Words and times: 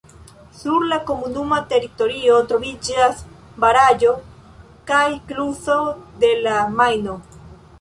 Sur 0.59 0.85
la 0.91 0.97
komunuma 1.09 1.59
teritorio 1.73 2.39
troviĝas 2.53 3.21
baraĵo 3.65 4.15
kaj 4.93 5.05
kluzo 5.33 5.77
de 6.25 6.33
la 6.47 6.57
Majno. 6.81 7.19